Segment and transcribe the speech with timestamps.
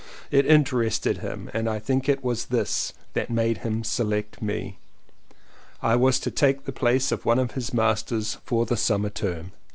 [0.31, 4.79] It interested him and I think it was this that made him select me.
[5.79, 9.51] I was to take the place of one of his masters for the summer term.